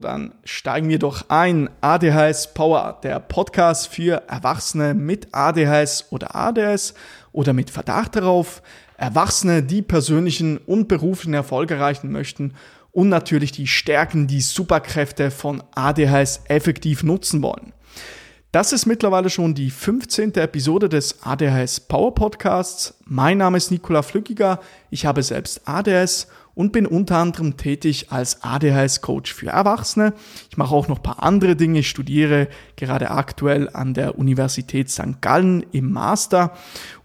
[0.00, 1.70] Dann steigen wir doch ein.
[1.80, 6.94] ADHS Power, der Podcast für Erwachsene mit ADHS oder ADS
[7.32, 8.62] oder mit Verdacht darauf.
[8.96, 12.54] Erwachsene, die persönlichen und beruflichen Erfolg erreichen möchten
[12.92, 17.72] und natürlich die Stärken, die Superkräfte von ADHS effektiv nutzen wollen.
[18.52, 20.36] Das ist mittlerweile schon die 15.
[20.36, 22.94] Episode des ADHS Power Podcasts.
[23.04, 24.60] Mein Name ist Nikola Flückiger.
[24.90, 26.28] Ich habe selbst ADHS
[26.58, 30.12] und bin unter anderem tätig als ADHS-Coach für Erwachsene.
[30.50, 31.78] Ich mache auch noch ein paar andere Dinge.
[31.78, 35.20] Ich studiere gerade aktuell an der Universität St.
[35.20, 36.52] Gallen im Master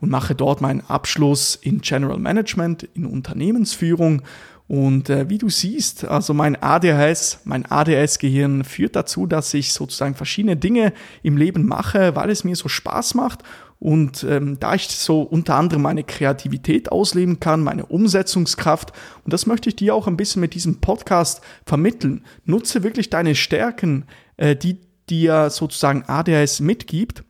[0.01, 4.23] und mache dort meinen Abschluss in General Management, in Unternehmensführung.
[4.67, 10.15] Und äh, wie du siehst, also mein ADHS, mein ADS-Gehirn führt dazu, dass ich sozusagen
[10.15, 13.43] verschiedene Dinge im Leben mache, weil es mir so Spaß macht
[13.83, 18.93] und ähm, da ich so unter anderem meine Kreativität ausleben kann, meine Umsetzungskraft,
[19.25, 22.23] und das möchte ich dir auch ein bisschen mit diesem Podcast vermitteln.
[22.45, 24.05] Nutze wirklich deine Stärken,
[24.37, 24.79] äh, die
[25.09, 27.25] dir sozusagen ADHS mitgibt.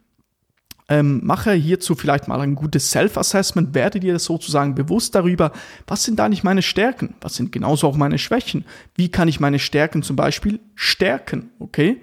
[0.90, 5.54] Ähm, mache hierzu vielleicht mal ein gutes Self-Assessment, werde dir sozusagen bewusst darüber,
[5.88, 9.58] was sind eigentlich meine Stärken, was sind genauso auch meine Schwächen, wie kann ich meine
[9.58, 12.00] Stärken zum Beispiel stärken, okay?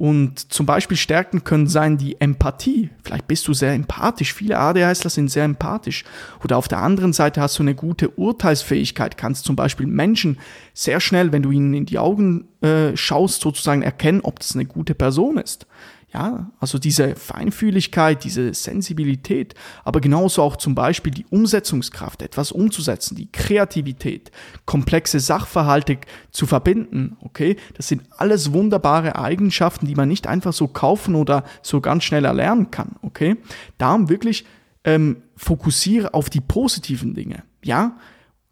[0.00, 2.88] Und zum Beispiel Stärken können sein die Empathie.
[3.04, 4.32] Vielleicht bist du sehr empathisch.
[4.32, 6.04] Viele ADHSler sind sehr empathisch.
[6.42, 9.18] Oder auf der anderen Seite hast du eine gute Urteilsfähigkeit.
[9.18, 10.38] Kannst zum Beispiel Menschen
[10.72, 14.64] sehr schnell, wenn du ihnen in die Augen äh, schaust, sozusagen erkennen, ob das eine
[14.64, 15.66] gute Person ist.
[16.12, 23.14] Ja, also diese Feinfühligkeit, diese Sensibilität, aber genauso auch zum Beispiel die Umsetzungskraft, etwas umzusetzen,
[23.14, 24.32] die Kreativität,
[24.66, 25.98] komplexe Sachverhalte
[26.32, 27.56] zu verbinden, okay?
[27.76, 32.24] Das sind alles wunderbare Eigenschaften, die man nicht einfach so kaufen oder so ganz schnell
[32.24, 33.36] erlernen kann, okay?
[33.78, 34.44] Darum wirklich
[34.82, 37.96] ähm, fokussiere auf die positiven Dinge, ja?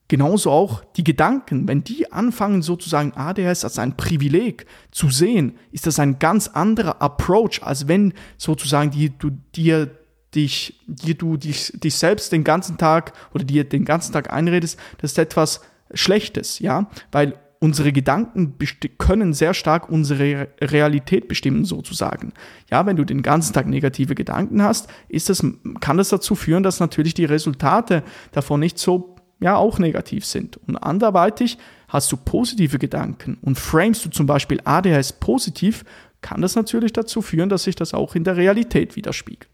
[0.09, 5.87] Genauso auch die Gedanken, wenn die anfangen sozusagen ADHS als ein Privileg zu sehen, ist
[5.87, 9.91] das ein ganz anderer Approach, als wenn sozusagen die, du dir
[10.35, 14.79] dich, dir du dich, dich selbst den ganzen Tag oder dir den ganzen Tag einredest,
[14.99, 15.61] das ist etwas
[15.93, 18.55] Schlechtes, ja, weil unsere Gedanken
[18.99, 22.33] können sehr stark unsere Realität bestimmen sozusagen.
[22.71, 25.45] Ja, wenn du den ganzen Tag negative Gedanken hast, ist das,
[25.81, 30.59] kann das dazu führen, dass natürlich die Resultate davon nicht so ja auch negativ sind.
[30.67, 35.85] Und anderweitig hast du positive Gedanken und framest du zum Beispiel ADHS positiv,
[36.21, 39.49] kann das natürlich dazu führen, dass sich das auch in der Realität widerspiegelt.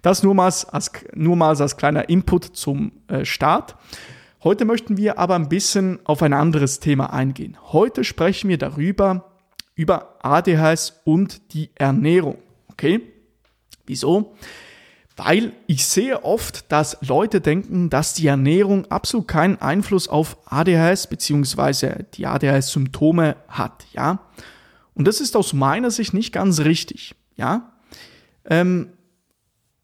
[0.00, 3.76] Das nur mal als, nur mal als kleiner Input zum äh, Start.
[4.42, 7.56] Heute möchten wir aber ein bisschen auf ein anderes Thema eingehen.
[7.72, 9.32] Heute sprechen wir darüber,
[9.74, 12.38] über ADHS und die Ernährung.
[12.70, 13.00] Okay?
[13.84, 14.34] Wieso?
[15.18, 21.08] Weil ich sehe oft, dass Leute denken, dass die Ernährung absolut keinen Einfluss auf ADHS
[21.08, 22.04] bzw.
[22.14, 24.20] die ADHS-Symptome hat, ja.
[24.94, 27.72] Und das ist aus meiner Sicht nicht ganz richtig, ja.
[28.44, 28.92] Ähm,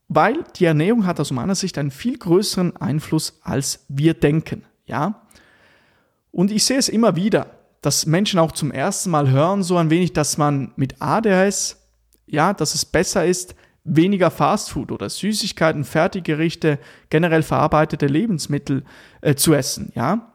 [0.06, 5.26] weil die Ernährung hat aus meiner Sicht einen viel größeren Einfluss, als wir denken, ja.
[6.30, 9.90] Und ich sehe es immer wieder, dass Menschen auch zum ersten Mal hören, so ein
[9.90, 11.76] wenig, dass man mit ADHS,
[12.26, 16.78] ja, dass es besser ist, weniger Fastfood oder Süßigkeiten, Fertiggerichte,
[17.10, 18.84] generell verarbeitete Lebensmittel
[19.20, 20.32] äh, zu essen, ja.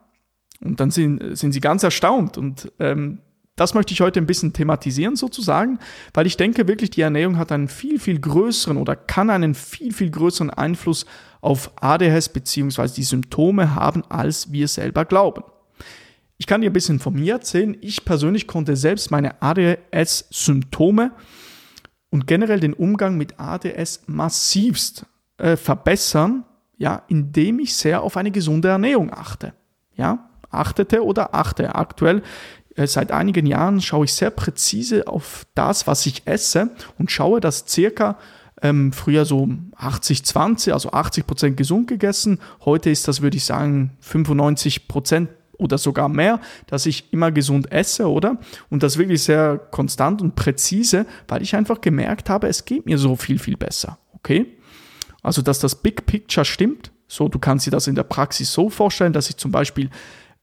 [0.61, 3.19] Und dann sind, sind sie ganz erstaunt und ähm,
[3.59, 5.79] das möchte ich heute ein bisschen thematisieren sozusagen,
[6.13, 9.93] weil ich denke wirklich, die Ernährung hat einen viel, viel größeren oder kann einen viel,
[9.93, 11.05] viel größeren Einfluss
[11.41, 15.43] auf ADHS beziehungsweise die Symptome haben, als wir selber glauben.
[16.37, 17.75] Ich kann dir ein bisschen von mir erzählen.
[17.81, 21.11] Ich persönlich konnte selbst meine ADHS-Symptome
[22.09, 25.05] und generell den Umgang mit ADS massivst
[25.37, 26.45] äh, verbessern,
[26.77, 29.53] ja, indem ich sehr auf eine gesunde Ernährung achte.
[29.95, 31.75] Ja, achtete oder achte.
[31.75, 32.23] Aktuell
[32.75, 37.41] äh, seit einigen Jahren schaue ich sehr präzise auf das, was ich esse und schaue,
[37.41, 38.17] dass circa
[38.61, 39.47] ähm, früher so
[39.77, 42.39] 80-20, also 80 Prozent gesund gegessen.
[42.65, 47.71] Heute ist das, würde ich sagen, 95 Prozent oder sogar mehr, dass ich immer gesund
[47.71, 48.39] esse, oder?
[48.69, 52.97] Und das wirklich sehr konstant und präzise, weil ich einfach gemerkt habe, es geht mir
[52.97, 53.99] so viel, viel besser.
[54.13, 54.57] Okay?
[55.21, 56.91] Also, dass das Big Picture stimmt.
[57.07, 59.89] So, du kannst dir das in der Praxis so vorstellen, dass ich zum Beispiel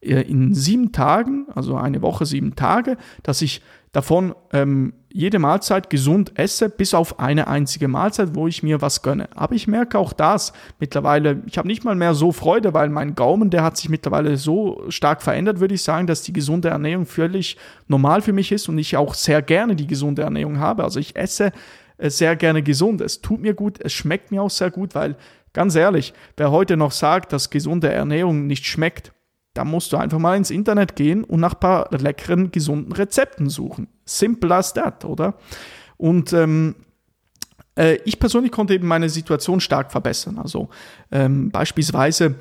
[0.00, 3.62] in sieben Tagen, also eine Woche, sieben Tage, dass ich
[3.92, 9.00] davon ähm, jede Mahlzeit gesund esse, bis auf eine einzige Mahlzeit, wo ich mir was
[9.00, 9.28] gönne.
[9.34, 13.14] Aber ich merke auch das mittlerweile, ich habe nicht mal mehr so Freude, weil mein
[13.14, 17.06] Gaumen, der hat sich mittlerweile so stark verändert, würde ich sagen, dass die gesunde Ernährung
[17.06, 17.56] völlig
[17.88, 20.84] normal für mich ist und ich auch sehr gerne die gesunde Ernährung habe.
[20.84, 21.52] Also ich esse
[21.96, 23.00] äh, sehr gerne gesund.
[23.00, 25.16] Es tut mir gut, es schmeckt mir auch sehr gut, weil
[25.54, 29.12] ganz ehrlich, wer heute noch sagt, dass gesunde Ernährung nicht schmeckt,
[29.56, 33.48] da musst du einfach mal ins Internet gehen und nach ein paar leckeren, gesunden Rezepten
[33.48, 33.88] suchen.
[34.04, 35.34] Simple as that, oder?
[35.96, 36.76] Und ähm,
[37.76, 40.38] äh, ich persönlich konnte eben meine Situation stark verbessern.
[40.38, 40.68] Also
[41.10, 42.36] ähm, beispielsweise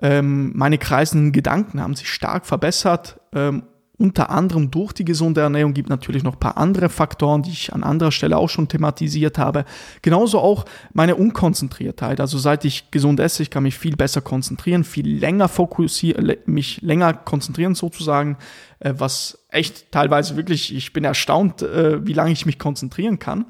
[0.00, 3.20] ähm, meine kreisenden Gedanken haben sich stark verbessert.
[4.00, 7.74] Unter anderem durch die gesunde Ernährung gibt natürlich noch ein paar andere Faktoren, die ich
[7.74, 9.66] an anderer Stelle auch schon thematisiert habe.
[10.00, 10.64] Genauso auch
[10.94, 12.18] meine Unkonzentriertheit.
[12.18, 16.80] Also seit ich gesund esse, ich kann mich viel besser konzentrieren, viel länger fokussieren, mich
[16.80, 18.38] länger konzentrieren sozusagen,
[18.78, 23.44] äh, was echt teilweise wirklich, ich bin erstaunt, äh, wie lange ich mich konzentrieren kann.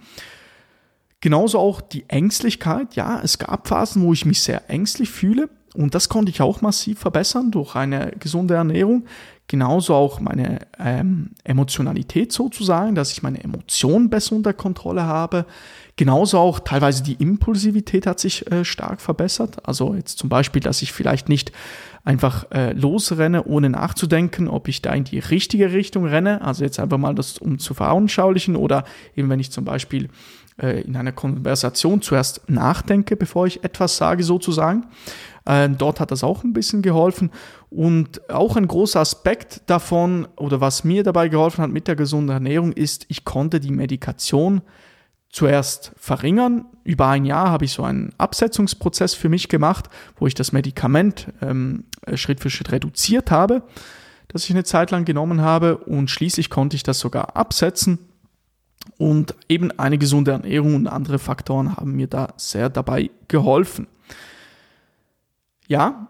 [1.20, 2.96] Genauso auch die Ängstlichkeit.
[2.96, 5.48] Ja, es gab Phasen, wo ich mich sehr ängstlich fühle.
[5.74, 9.04] Und das konnte ich auch massiv verbessern durch eine gesunde Ernährung.
[9.50, 15.44] Genauso auch meine ähm, Emotionalität sozusagen, dass ich meine Emotionen besser unter Kontrolle habe.
[15.96, 19.66] Genauso auch teilweise die Impulsivität hat sich äh, stark verbessert.
[19.66, 21.50] Also jetzt zum Beispiel, dass ich vielleicht nicht
[22.04, 26.42] einfach äh, losrenne, ohne nachzudenken, ob ich da in die richtige Richtung renne.
[26.42, 28.84] Also jetzt einfach mal das um zu veranschaulichen oder
[29.16, 30.10] eben wenn ich zum Beispiel
[30.62, 34.86] äh, in einer Konversation zuerst nachdenke, bevor ich etwas sage sozusagen.
[35.44, 37.30] Äh, dort hat das auch ein bisschen geholfen.
[37.70, 42.30] Und auch ein großer Aspekt davon oder was mir dabei geholfen hat mit der gesunden
[42.30, 44.62] Ernährung ist, ich konnte die Medikation
[45.30, 46.66] zuerst verringern.
[46.84, 49.88] Über ein Jahr habe ich so einen Absetzungsprozess für mich gemacht,
[50.18, 51.84] wo ich das Medikament ähm,
[52.14, 53.62] Schritt für Schritt reduziert habe,
[54.28, 57.98] das ich eine Zeit lang genommen habe und schließlich konnte ich das sogar absetzen.
[58.96, 63.86] Und eben eine gesunde Ernährung und andere Faktoren haben mir da sehr dabei geholfen.
[65.70, 66.08] Ja,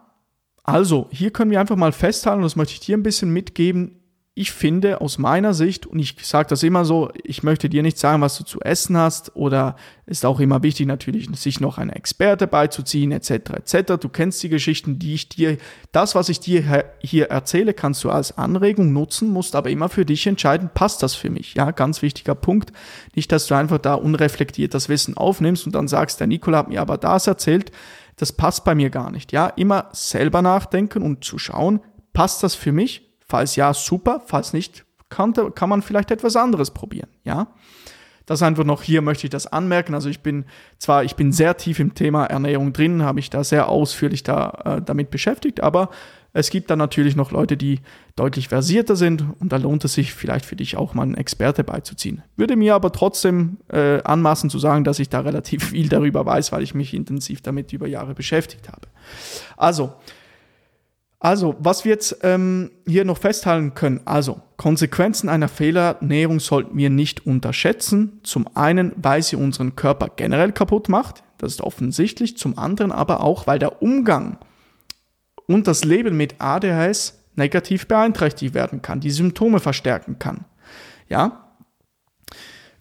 [0.63, 3.99] also hier können wir einfach mal festhalten, das möchte ich dir ein bisschen mitgeben.
[4.33, 7.99] Ich finde aus meiner Sicht, und ich sage das immer so, ich möchte dir nicht
[7.99, 9.75] sagen, was du zu essen hast, oder
[10.07, 13.29] ist auch immer wichtig natürlich, sich noch einen Experte beizuziehen, etc.
[13.29, 13.99] etc.
[13.99, 15.57] Du kennst die Geschichten, die ich dir,
[15.91, 20.05] das, was ich dir hier erzähle, kannst du als Anregung nutzen, musst aber immer für
[20.05, 21.53] dich entscheiden, passt das für mich?
[21.53, 22.73] Ja, ganz wichtiger Punkt.
[23.13, 26.69] Nicht, dass du einfach da unreflektiert das Wissen aufnimmst und dann sagst, der Nikola hat
[26.69, 27.71] mir aber das erzählt
[28.15, 29.31] das passt bei mir gar nicht.
[29.31, 31.79] Ja, immer selber nachdenken und zu schauen,
[32.13, 33.09] passt das für mich?
[33.25, 34.21] Falls ja, super.
[34.25, 37.09] Falls nicht, kann, kann man vielleicht etwas anderes probieren.
[37.23, 37.47] Ja,
[38.25, 39.93] das einfach noch hier möchte ich das anmerken.
[39.93, 40.45] Also ich bin
[40.77, 44.77] zwar, ich bin sehr tief im Thema Ernährung drin, habe ich da sehr ausführlich da,
[44.77, 45.89] äh, damit beschäftigt, aber
[46.33, 47.79] es gibt dann natürlich noch Leute, die
[48.15, 51.63] deutlich versierter sind und da lohnt es sich vielleicht für dich auch mal einen Experte
[51.63, 52.23] beizuziehen.
[52.37, 56.51] Würde mir aber trotzdem äh, anmaßen zu sagen, dass ich da relativ viel darüber weiß,
[56.51, 58.87] weil ich mich intensiv damit über Jahre beschäftigt habe.
[59.57, 59.93] Also,
[61.19, 66.89] also, was wir jetzt ähm, hier noch festhalten können, also Konsequenzen einer Fehlernährung sollten wir
[66.89, 68.21] nicht unterschätzen.
[68.23, 72.37] Zum einen, weil sie unseren Körper generell kaputt macht, das ist offensichtlich.
[72.37, 74.37] Zum anderen aber auch, weil der Umgang
[75.53, 80.45] und das Leben mit ADHS negativ beeinträchtigt werden kann, die Symptome verstärken kann.
[81.07, 81.47] Ja?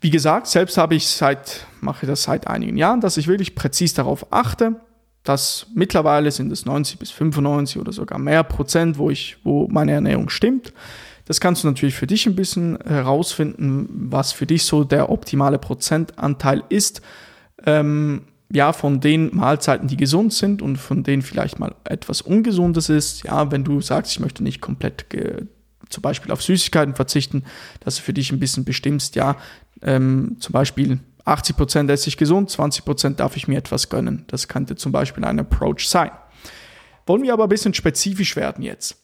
[0.01, 3.97] Wie gesagt, selbst habe ich seit, mache das seit einigen Jahren, dass ich wirklich präzise
[3.97, 4.81] darauf achte,
[5.23, 9.93] dass mittlerweile sind es 90 bis 95 oder sogar mehr Prozent, wo ich, wo meine
[9.93, 10.73] Ernährung stimmt.
[11.27, 15.59] Das kannst du natürlich für dich ein bisschen herausfinden, was für dich so der optimale
[15.59, 17.03] Prozentanteil ist.
[17.67, 22.89] Ähm, ja, von den Mahlzeiten, die gesund sind und von denen vielleicht mal etwas Ungesundes
[22.89, 23.23] ist.
[23.23, 25.07] Ja, wenn du sagst, ich möchte nicht komplett
[25.89, 27.45] zum Beispiel auf Süßigkeiten verzichten,
[27.81, 29.37] dass du für dich ein bisschen bestimmst, ja,
[29.83, 34.25] ähm, zum Beispiel 80 Prozent esse ich gesund, 20 Prozent darf ich mir etwas gönnen.
[34.29, 36.11] Das könnte zum Beispiel ein Approach sein.
[37.07, 38.97] Wollen wir aber ein bisschen spezifisch werden jetzt.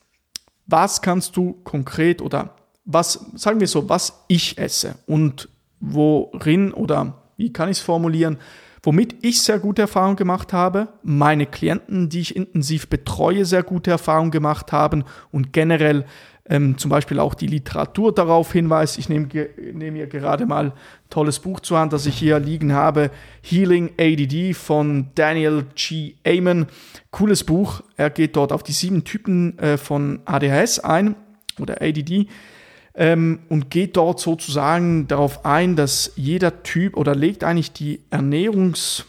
[0.66, 5.48] Was kannst du konkret oder was, sagen wir so, was ich esse und
[5.80, 8.38] worin oder wie kann ich es formulieren,
[8.86, 13.90] Womit ich sehr gute Erfahrungen gemacht habe, meine Klienten, die ich intensiv betreue, sehr gute
[13.90, 15.02] Erfahrungen gemacht haben
[15.32, 16.04] und generell
[16.48, 18.96] ähm, zum Beispiel auch die Literatur darauf hinweist.
[18.98, 19.26] Ich nehme,
[19.72, 20.72] nehme hier gerade mal ein
[21.10, 23.10] tolles Buch zur Hand, das ich hier liegen habe.
[23.42, 26.14] Healing ADD von Daniel G.
[26.24, 26.66] Amen.
[27.10, 27.82] Cooles Buch.
[27.96, 31.16] Er geht dort auf die sieben Typen äh, von ADHS ein
[31.58, 32.28] oder ADD
[32.96, 39.04] ähm, und geht dort sozusagen darauf ein, dass jeder Typ oder legt eigentlich die Ernährungs-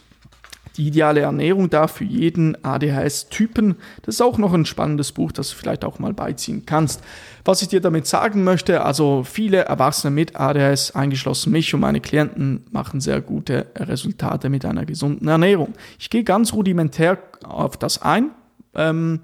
[0.78, 3.76] die ideale Ernährung da für jeden ADHS-Typen.
[4.04, 7.02] Das ist auch noch ein spannendes Buch, das du vielleicht auch mal beiziehen kannst.
[7.44, 12.00] Was ich dir damit sagen möchte, also viele Erwachsene mit ADHS, eingeschlossen mich und meine
[12.00, 15.74] Klienten, machen sehr gute Resultate mit einer gesunden Ernährung.
[16.00, 18.32] Ich gehe ganz rudimentär auf das ein.
[18.76, 19.22] Ähm,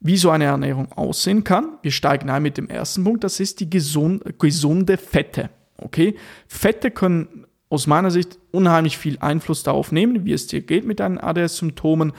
[0.00, 1.78] wie so eine Ernährung aussehen kann.
[1.82, 5.50] Wir steigen ein mit dem ersten Punkt, das ist die gesund, gesunde Fette.
[5.76, 6.16] Okay?
[6.48, 11.00] Fette können aus meiner Sicht unheimlich viel Einfluss darauf nehmen, wie es dir geht mit
[11.00, 12.12] deinen ADS-Symptomen.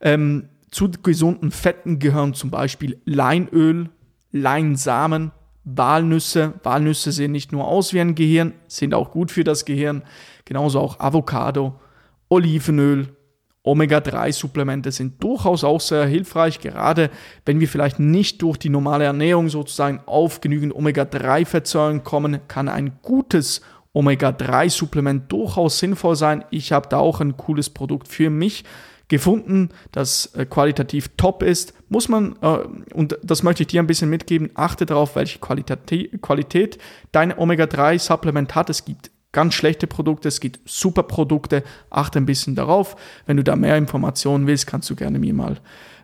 [0.00, 3.90] Ähm, Zu gesunden Fetten gehören zum Beispiel Leinöl,
[4.30, 5.32] Leinsamen,
[5.64, 6.54] Walnüsse.
[6.62, 10.02] Walnüsse sehen nicht nur aus wie ein Gehirn, sind auch gut für das Gehirn.
[10.44, 11.80] Genauso auch Avocado,
[12.28, 13.16] Olivenöl,
[13.64, 17.10] Omega-3-Supplemente sind durchaus auch sehr hilfreich, gerade
[17.46, 22.98] wenn wir vielleicht nicht durch die normale Ernährung sozusagen auf genügend Omega-3-Fettsäuren kommen, kann ein
[23.02, 23.60] gutes
[23.92, 26.44] Omega-3-Supplement durchaus sinnvoll sein.
[26.50, 28.64] Ich habe da auch ein cooles Produkt für mich
[29.08, 32.60] gefunden, das äh, qualitativ top ist, muss man, äh,
[32.94, 36.78] und das möchte ich dir ein bisschen mitgeben, achte darauf, welche Qualität, Qualität
[37.12, 38.70] dein Omega-3-Supplement hat.
[38.70, 42.96] Es gibt ganz schlechte Produkte, es gibt super Produkte, achte ein bisschen darauf.
[43.26, 45.58] Wenn du da mehr Informationen willst, kannst du gerne mir mal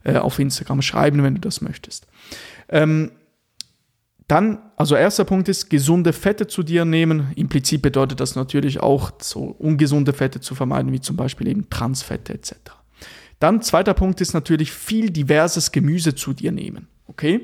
[0.05, 2.07] äh, auf Instagram schreiben, wenn du das möchtest.
[2.69, 3.13] Ähm,
[4.27, 7.33] dann, also erster Punkt ist, gesunde Fette zu dir nehmen.
[7.35, 12.35] Implizit bedeutet das natürlich auch, so ungesunde Fette zu vermeiden, wie zum Beispiel eben Transfette
[12.35, 12.55] etc.
[13.41, 16.89] Dann zweiter Punkt ist natürlich viel diverses Gemüse zu dir nehmen.
[17.07, 17.41] Okay?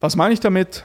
[0.00, 0.84] Was meine ich damit?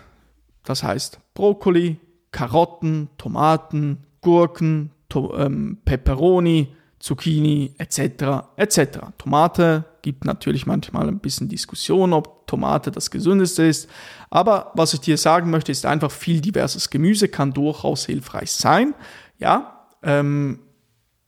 [0.63, 1.97] Das heißt Brokkoli,
[2.33, 8.45] Karotten, Tomaten, Gurken, to ähm, Peperoni, Zucchini etc.
[8.57, 8.99] etc.
[9.17, 13.89] Tomate gibt natürlich manchmal ein bisschen Diskussion, ob Tomate das gesündeste ist.
[14.29, 18.95] Aber was ich dir sagen möchte, ist einfach viel diverses Gemüse kann durchaus hilfreich sein.
[19.37, 20.59] Ja, ähm,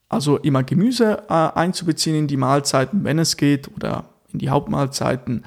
[0.09, 5.45] also immer Gemüse äh, einzubeziehen in die Mahlzeiten, wenn es geht, oder in die Hauptmahlzeiten.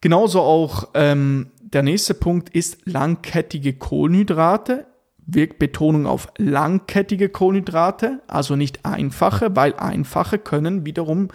[0.00, 4.86] Genauso auch ähm, der nächste Punkt ist langkettige Kohlenhydrate.
[5.24, 11.28] Wirkt Betonung auf langkettige Kohlenhydrate, also nicht einfache, weil einfache können wiederum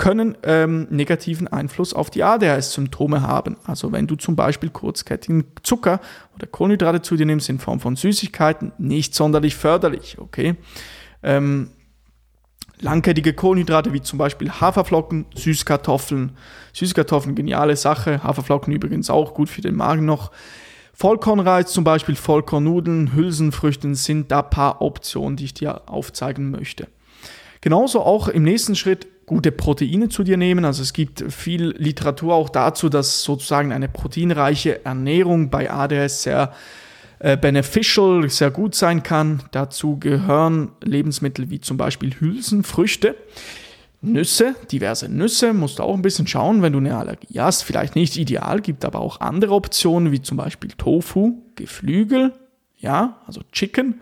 [0.00, 3.58] können ähm, negativen Einfluss auf die ADHS-Symptome haben.
[3.66, 6.00] Also wenn du zum Beispiel kurzkettigen Zucker
[6.34, 10.56] oder Kohlenhydrate zu dir nimmst in Form von Süßigkeiten, nicht sonderlich förderlich, okay?
[11.22, 11.72] Ähm,
[12.80, 16.36] langkettige Kohlenhydrate wie zum Beispiel Haferflocken, Süßkartoffeln.
[16.72, 18.22] Süßkartoffeln, geniale Sache.
[18.22, 20.30] Haferflocken übrigens auch gut für den Magen noch.
[20.94, 26.88] Vollkornreis, zum Beispiel Vollkornnudeln, Hülsenfrüchten sind da paar Optionen, die ich dir aufzeigen möchte.
[27.62, 30.64] Genauso auch im nächsten Schritt gute Proteine zu dir nehmen.
[30.64, 36.52] Also es gibt viel Literatur auch dazu, dass sozusagen eine proteinreiche Ernährung bei ADS sehr
[37.20, 39.42] äh, beneficial, sehr gut sein kann.
[39.52, 43.14] Dazu gehören Lebensmittel wie zum Beispiel Hülsenfrüchte.
[44.02, 47.62] Nüsse, diverse Nüsse, musst du auch ein bisschen schauen, wenn du eine Allergie hast.
[47.62, 52.32] Vielleicht nicht ideal, gibt aber auch andere Optionen, wie zum Beispiel Tofu, Geflügel,
[52.78, 54.00] ja, also Chicken,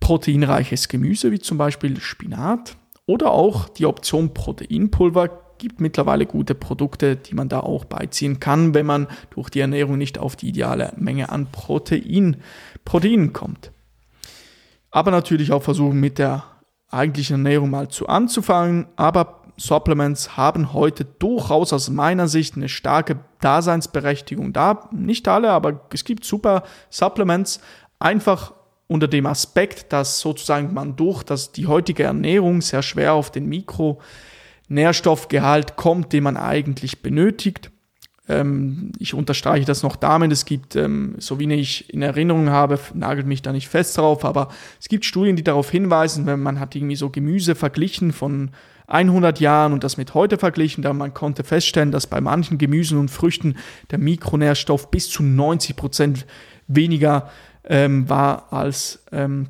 [0.00, 7.16] proteinreiches Gemüse, wie zum Beispiel Spinat oder auch die Option Proteinpulver gibt mittlerweile gute Produkte,
[7.16, 10.92] die man da auch beiziehen kann, wenn man durch die Ernährung nicht auf die ideale
[10.96, 12.36] Menge an Protein,
[12.84, 13.72] Proteinen kommt.
[14.90, 16.44] Aber natürlich auch versuchen mit der
[16.90, 23.18] eigentlichen Ernährung mal zu anzufangen, aber Supplements haben heute durchaus aus meiner Sicht eine starke
[23.40, 24.88] Daseinsberechtigung da.
[24.92, 27.60] Nicht alle, aber es gibt super Supplements,
[27.98, 28.52] einfach
[28.86, 33.46] unter dem Aspekt, dass sozusagen man durch das, die heutige Ernährung sehr schwer auf den
[33.46, 34.00] Mikro
[34.68, 37.70] Nährstoffgehalt kommt, den man eigentlich benötigt.
[38.28, 42.78] Ähm, ich unterstreiche das noch damit, es gibt, ähm, so wie ich in Erinnerung habe,
[42.94, 44.48] nagelt mich da nicht fest drauf, aber
[44.80, 48.50] es gibt Studien, die darauf hinweisen, wenn man hat irgendwie so Gemüse verglichen von
[48.86, 52.98] 100 Jahren und das mit heute verglichen, da man konnte feststellen, dass bei manchen Gemüsen
[52.98, 53.56] und Früchten
[53.90, 56.26] der Mikronährstoff bis zu 90 Prozent
[56.66, 57.30] weniger
[57.64, 59.48] ähm, war als ähm,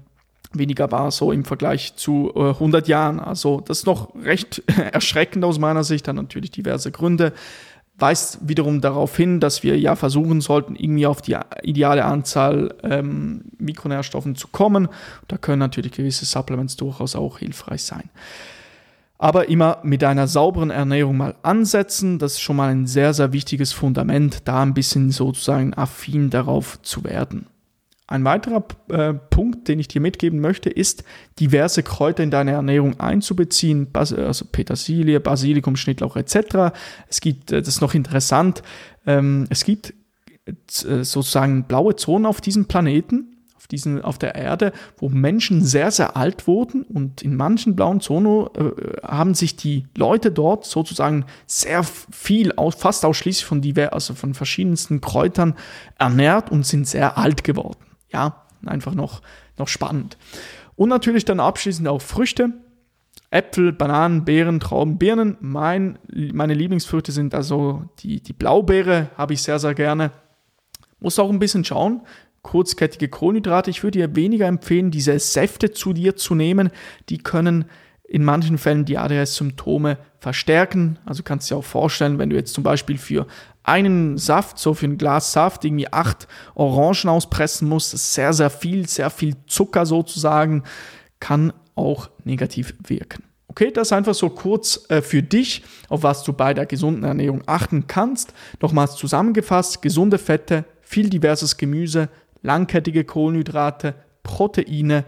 [0.52, 3.20] weniger war so im Vergleich zu äh, 100 Jahren.
[3.20, 4.62] Also das ist noch recht
[4.92, 7.32] erschreckend aus meiner Sicht, hat natürlich diverse Gründe.
[8.00, 13.46] Weist wiederum darauf hin, dass wir ja versuchen sollten, irgendwie auf die ideale Anzahl ähm,
[13.58, 14.88] Mikronährstoffen zu kommen.
[15.26, 18.08] Da können natürlich gewisse Supplements durchaus auch hilfreich sein.
[19.18, 23.32] Aber immer mit einer sauberen Ernährung mal ansetzen, das ist schon mal ein sehr, sehr
[23.32, 27.48] wichtiges Fundament, da ein bisschen sozusagen affin darauf zu werden.
[28.10, 31.04] Ein weiterer äh, Punkt, den ich dir mitgeben möchte, ist,
[31.38, 36.74] diverse Kräuter in deine Ernährung einzubeziehen, Bas also Petersilie, Basilikum, Schnittlauch etc.
[37.08, 38.62] Es gibt, äh, das ist noch interessant,
[39.06, 39.92] ähm, es gibt
[40.46, 45.90] äh, sozusagen blaue Zonen auf diesem Planeten, auf, diesen, auf der Erde, wo Menschen sehr,
[45.90, 51.26] sehr alt wurden und in manchen blauen Zonen äh, haben sich die Leute dort sozusagen
[51.46, 55.56] sehr viel, fast ausschließlich von, diver also von verschiedensten Kräutern
[55.98, 59.22] ernährt und sind sehr alt geworden ja, einfach noch,
[59.56, 60.16] noch spannend.
[60.76, 62.52] Und natürlich dann abschließend auch Früchte.
[63.30, 65.36] Äpfel, Bananen, Beeren, Trauben, Birnen.
[65.40, 65.98] Mein,
[66.32, 70.12] meine Lieblingsfrüchte sind also die, die Blaubeere, habe ich sehr, sehr gerne.
[70.98, 72.02] Muss auch ein bisschen schauen.
[72.42, 73.70] Kurzkettige Kohlenhydrate.
[73.70, 76.70] Ich würde dir weniger empfehlen, diese Säfte zu dir zu nehmen.
[77.08, 77.66] Die können
[78.04, 80.98] in manchen Fällen die ADHS-Symptome verstärken.
[81.04, 83.26] Also kannst du dir auch vorstellen, wenn du jetzt zum Beispiel für
[83.68, 88.32] einen Saft, so für ein Glas Saft, irgendwie acht Orangen auspressen musst, das ist sehr,
[88.32, 90.64] sehr viel, sehr viel Zucker sozusagen,
[91.20, 93.24] kann auch negativ wirken.
[93.48, 97.42] Okay, das einfach so kurz äh, für dich, auf was du bei der gesunden Ernährung
[97.46, 98.32] achten kannst.
[98.60, 102.08] Nochmals zusammengefasst, gesunde Fette, viel diverses Gemüse,
[102.42, 105.04] langkettige Kohlenhydrate, Proteine,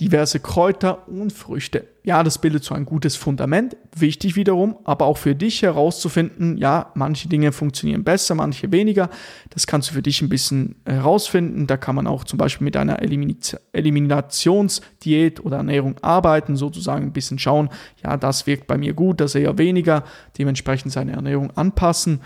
[0.00, 1.88] diverse Kräuter und Früchte.
[2.06, 3.76] Ja, das bildet so ein gutes Fundament.
[3.92, 9.10] Wichtig wiederum, aber auch für dich herauszufinden, ja, manche Dinge funktionieren besser, manche weniger.
[9.50, 11.66] Das kannst du für dich ein bisschen herausfinden.
[11.66, 17.40] Da kann man auch zum Beispiel mit einer Eliminationsdiät oder Ernährung arbeiten, sozusagen ein bisschen
[17.40, 17.70] schauen,
[18.04, 20.04] ja, das wirkt bei mir gut, das eher weniger,
[20.38, 22.20] dementsprechend seine Ernährung anpassen.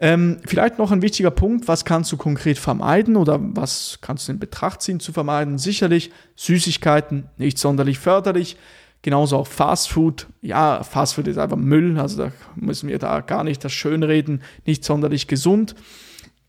[0.00, 4.32] Ähm, vielleicht noch ein wichtiger Punkt, was kannst du konkret vermeiden oder was kannst du
[4.32, 5.58] in Betracht ziehen zu vermeiden?
[5.58, 8.56] Sicherlich Süßigkeiten, nicht sonderlich förderlich.
[9.02, 10.26] Genauso auch Fast Food.
[10.42, 14.42] Ja, Fast Food ist einfach Müll, also da müssen wir da gar nicht das Schönreden,
[14.66, 15.74] nicht sonderlich gesund.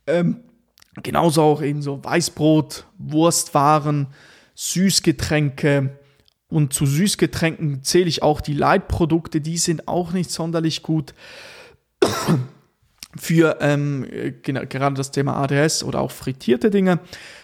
[0.05, 0.41] Ähm,
[1.01, 4.08] genauso auch eben so Weißbrot, Wurstwaren,
[4.55, 5.98] Süßgetränke.
[6.50, 11.13] Und zu Süßgetränken zähle ich auch die Leitprodukte, die sind auch nicht sonderlich gut
[13.15, 14.05] für ähm,
[14.41, 17.00] gerade das Thema ADS oder auch frittierte Dinge.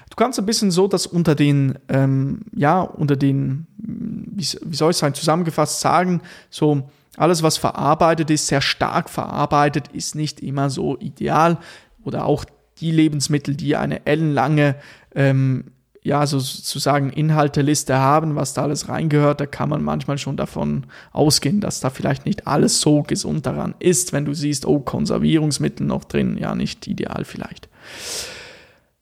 [0.10, 4.92] Du kannst ein bisschen so das unter den, ähm, ja, unter den, wie, wie soll
[4.92, 10.70] ich sagen, zusammengefasst sagen, so alles, was verarbeitet ist, sehr stark verarbeitet, ist nicht immer
[10.70, 11.58] so ideal.
[12.04, 12.46] Oder auch
[12.80, 14.76] die Lebensmittel, die eine ellenlange
[15.16, 15.72] ähm,
[16.04, 21.60] ja, sozusagen Inhalteliste haben, was da alles reingehört, da kann man manchmal schon davon ausgehen,
[21.60, 26.06] dass da vielleicht nicht alles so gesund daran ist, wenn du siehst, oh, Konservierungsmittel noch
[26.06, 27.68] drin, ja, nicht ideal vielleicht.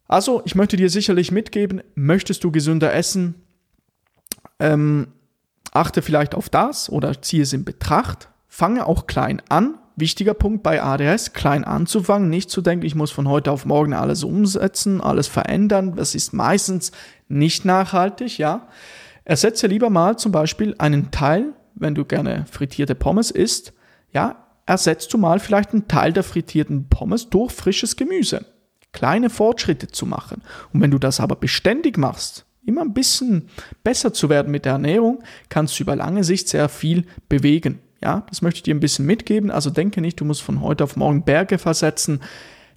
[0.08, 3.36] Also, ich möchte dir sicherlich mitgeben, möchtest du gesünder essen,
[4.60, 5.08] ähm,
[5.72, 10.64] achte vielleicht auf das oder ziehe es in Betracht, fange auch klein an, wichtiger Punkt
[10.64, 15.02] bei ADS, klein anzufangen, nicht zu denken, ich muss von heute auf morgen alles umsetzen,
[15.02, 15.96] alles verändern.
[15.96, 16.92] Das ist meistens
[17.28, 18.68] nicht nachhaltig, ja.
[19.24, 23.74] Ersetze lieber mal zum Beispiel einen Teil, wenn du gerne frittierte Pommes isst,
[24.12, 28.46] ja, ersetzt du mal vielleicht einen Teil der frittierten Pommes durch frisches Gemüse.
[28.96, 30.42] Kleine Fortschritte zu machen.
[30.72, 33.50] Und wenn du das aber beständig machst, immer ein bisschen
[33.84, 37.79] besser zu werden mit der Ernährung, kannst du über lange Sicht sehr viel bewegen.
[38.01, 39.51] Ja, das möchte ich dir ein bisschen mitgeben.
[39.51, 42.22] Also denke nicht, du musst von heute auf morgen Berge versetzen.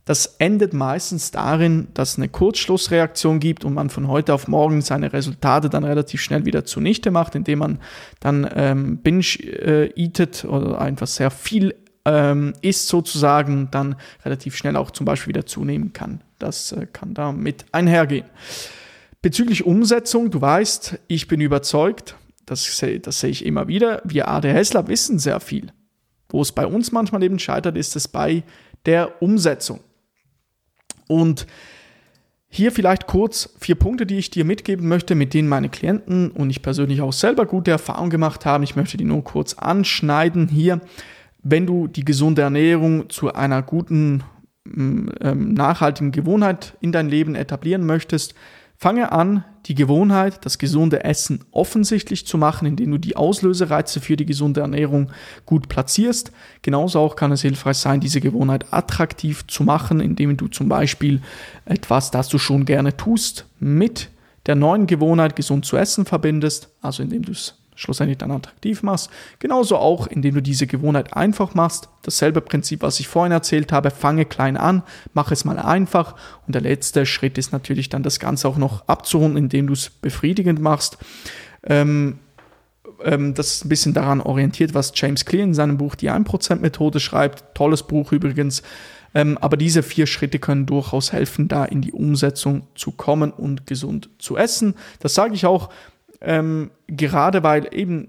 [0.06, 4.80] Das endet meistens darin, dass es eine Kurzschlussreaktion gibt und man von heute auf morgen
[4.80, 7.78] seine Resultate dann relativ schnell wieder zunichte macht, indem man
[8.18, 11.76] dann ähm, binge-eatet äh, oder einfach sehr viel
[12.08, 16.22] ähm, isst sozusagen, dann relativ schnell auch zum Beispiel wieder zunehmen kann.
[16.38, 18.26] Das äh, kann damit einhergehen.
[19.20, 22.16] Bezüglich Umsetzung, du weißt, ich bin überzeugt,
[22.46, 25.72] das, das sehe ich immer wieder, wir ADHSler wissen sehr viel.
[26.30, 28.42] Wo es bei uns manchmal eben scheitert, ist es bei
[28.86, 29.80] der Umsetzung.
[31.08, 31.46] Und
[32.50, 36.48] hier vielleicht kurz vier Punkte, die ich dir mitgeben möchte, mit denen meine Klienten und
[36.48, 38.64] ich persönlich auch selber gute Erfahrungen gemacht haben.
[38.64, 40.80] Ich möchte die nur kurz anschneiden hier.
[41.42, 44.22] Wenn du die gesunde Ernährung zu einer guten,
[44.64, 48.34] mm, ähm, nachhaltigen Gewohnheit in dein Leben etablieren möchtest,
[48.80, 54.16] Fange an, die Gewohnheit, das gesunde Essen offensichtlich zu machen, indem du die Auslösereize für
[54.16, 55.10] die gesunde Ernährung
[55.46, 56.30] gut platzierst.
[56.62, 61.20] Genauso auch kann es hilfreich sein, diese Gewohnheit attraktiv zu machen, indem du zum Beispiel
[61.64, 64.10] etwas, das du schon gerne tust, mit
[64.46, 69.08] der neuen Gewohnheit gesund zu essen verbindest, also indem du es schlussendlich dann attraktiv machst.
[69.38, 71.88] Genauso auch, indem du diese Gewohnheit einfach machst.
[72.02, 74.82] Dasselbe Prinzip, was ich vorhin erzählt habe, fange klein an,
[75.14, 76.16] mach es mal einfach.
[76.46, 79.90] Und der letzte Schritt ist natürlich dann das Ganze auch noch abzurunden, indem du es
[79.90, 80.98] befriedigend machst.
[81.62, 82.18] Ähm,
[83.04, 86.98] ähm, das ist ein bisschen daran orientiert, was James Clear in seinem Buch Die 1%-Methode
[86.98, 87.54] schreibt.
[87.54, 88.62] Tolles Buch übrigens.
[89.14, 93.68] Ähm, aber diese vier Schritte können durchaus helfen, da in die Umsetzung zu kommen und
[93.68, 94.74] gesund zu essen.
[94.98, 95.70] Das sage ich auch
[96.20, 98.08] ähm, gerade weil eben,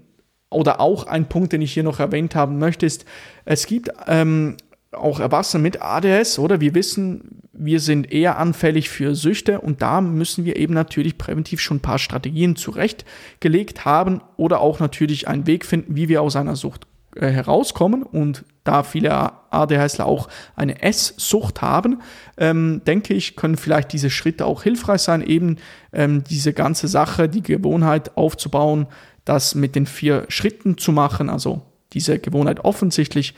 [0.50, 3.04] oder auch ein Punkt, den ich hier noch erwähnt haben möchte, ist,
[3.44, 4.56] es gibt ähm,
[4.92, 6.60] auch Erwachsene mit ADS, oder?
[6.60, 11.60] Wir wissen, wir sind eher anfällig für Süchte und da müssen wir eben natürlich präventiv
[11.60, 16.36] schon ein paar Strategien zurechtgelegt haben oder auch natürlich einen Weg finden, wie wir aus
[16.36, 22.02] einer Sucht äh, herauskommen und da viele ADHSler auch eine Esssucht haben,
[22.36, 25.56] ähm, denke ich, können vielleicht diese Schritte auch hilfreich sein, eben
[25.92, 28.86] ähm, diese ganze Sache, die Gewohnheit aufzubauen,
[29.24, 33.34] das mit den vier Schritten zu machen, also diese Gewohnheit offensichtlich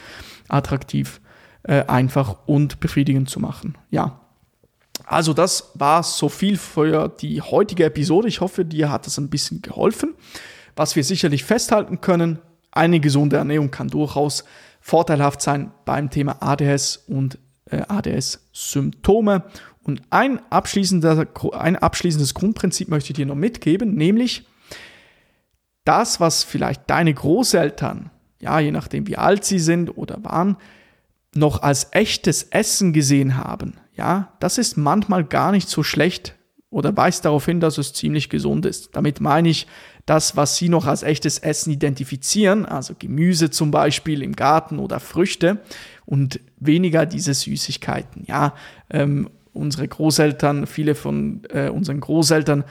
[0.48, 1.20] attraktiv,
[1.62, 3.78] äh, einfach und befriedigend zu machen.
[3.90, 4.20] Ja.
[5.04, 8.28] Also das war so viel für die heutige Episode.
[8.28, 10.14] Ich hoffe, dir hat es ein bisschen geholfen.
[10.74, 12.38] was wir sicherlich festhalten können,
[12.72, 14.44] eine gesunde Ernährung kann durchaus
[14.80, 17.38] vorteilhaft sein beim Thema ADS und
[17.70, 19.44] äh, ADS-Symptome.
[19.84, 24.46] Und ein, abschließender, ein abschließendes Grundprinzip möchte ich dir noch mitgeben, nämlich
[25.84, 30.56] das, was vielleicht deine Großeltern, ja, je nachdem wie alt sie sind oder waren,
[31.34, 36.36] noch als echtes Essen gesehen haben, ja, das ist manchmal gar nicht so schlecht
[36.72, 38.96] oder weist darauf hin, dass es ziemlich gesund ist.
[38.96, 39.66] Damit meine ich
[40.06, 44.98] das, was Sie noch als echtes Essen identifizieren, also Gemüse zum Beispiel im Garten oder
[44.98, 45.60] Früchte
[46.06, 48.24] und weniger diese Süßigkeiten.
[48.26, 48.54] Ja,
[48.90, 52.64] ähm, unsere Großeltern, viele von äh, unseren Großeltern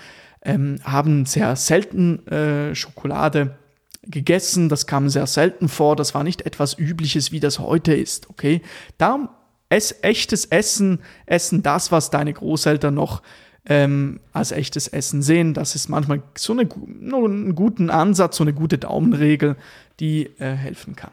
[0.43, 3.55] ähm, haben sehr selten äh, Schokolade
[4.03, 4.67] gegessen.
[4.67, 5.95] Das kam sehr selten vor.
[5.95, 8.29] Das war nicht etwas Übliches, wie das heute ist.
[8.31, 8.61] Okay,
[8.97, 9.29] darum
[9.69, 13.21] es, echtes Essen, essen das, was deine Großeltern noch
[13.65, 15.53] ähm, als echtes Essen sehen.
[15.53, 19.55] Das ist manchmal so eine, einen guten Ansatz, so eine gute Daumenregel,
[19.99, 21.11] die äh, helfen kann.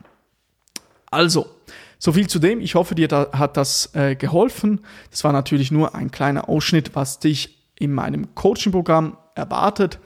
[1.11, 1.47] Also,
[1.99, 2.61] so viel zu dem.
[2.61, 4.81] Ich hoffe, dir da, hat das äh, geholfen.
[5.11, 9.99] Das war natürlich nur ein kleiner Ausschnitt, was dich in meinem Coaching-Programm erwartet.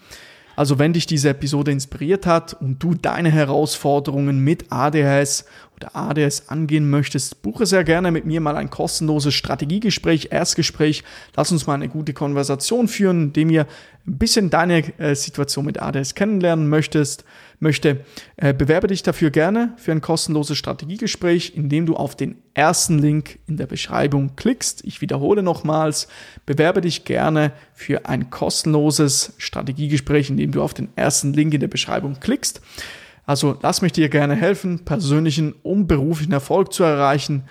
[0.56, 5.46] Also wenn dich diese Episode inspiriert hat und du deine Herausforderungen mit ADHS
[5.82, 11.04] oder ADS angehen möchtest, buche sehr gerne mit mir mal ein kostenloses Strategiegespräch, Erstgespräch.
[11.36, 13.66] Lass uns mal eine gute Konversation führen, indem ihr
[14.06, 17.24] ein bisschen deine äh, Situation mit ADS kennenlernen möchtest,
[17.60, 18.04] möchte.
[18.36, 23.38] Äh, bewerbe dich dafür gerne für ein kostenloses Strategiegespräch, indem du auf den ersten Link
[23.46, 24.84] in der Beschreibung klickst.
[24.84, 26.08] Ich wiederhole nochmals,
[26.46, 31.68] bewerbe dich gerne für ein kostenloses Strategiegespräch, indem du auf den ersten Link in der
[31.68, 32.60] Beschreibung klickst.
[33.24, 37.44] Also lass mich dir gerne helfen, persönlichen und beruflichen Erfolg zu erreichen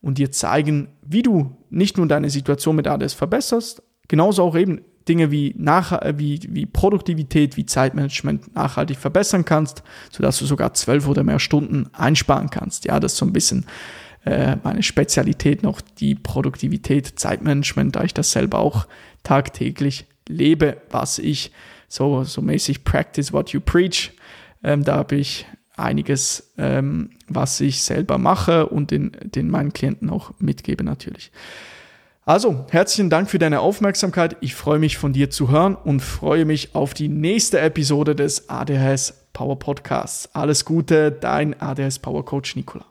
[0.00, 4.82] und dir zeigen, wie du nicht nur deine Situation mit ADS verbesserst, genauso auch eben
[5.08, 11.06] Dinge wie, nach, wie, wie Produktivität, wie Zeitmanagement nachhaltig verbessern kannst, sodass du sogar zwölf
[11.06, 12.84] oder mehr Stunden einsparen kannst.
[12.84, 13.66] Ja, das ist so ein bisschen
[14.24, 18.86] äh, meine Spezialität noch, die Produktivität, Zeitmanagement, da ich das selber auch
[19.22, 21.52] tagtäglich lebe, was ich
[21.88, 24.12] so, so mäßig practice what you preach
[24.62, 30.10] ähm, da habe ich einiges, ähm, was ich selber mache und den, den meinen Klienten
[30.10, 31.30] auch mitgebe natürlich.
[32.24, 34.36] Also, herzlichen Dank für deine Aufmerksamkeit.
[34.40, 38.48] Ich freue mich von dir zu hören und freue mich auf die nächste Episode des
[38.48, 40.34] ADHS Power Podcasts.
[40.34, 42.84] Alles Gute, dein ADHS Power Coach Nicola.